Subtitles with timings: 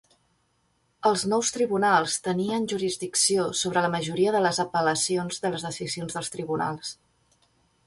[1.09, 6.35] Els nous tribunals tenien jurisdicció sobre la majoria de les apel·lacions de les decisions dels
[6.39, 6.99] tribunals.